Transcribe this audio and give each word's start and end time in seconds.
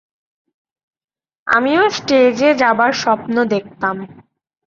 আমিও 1.47 1.83
স্টেজে 1.89 2.49
যাবার 2.61 2.91
স্বপ্ন 3.01 3.35
দেখতাম। 3.45 3.95